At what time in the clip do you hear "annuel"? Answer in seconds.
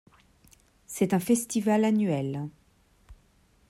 1.85-2.49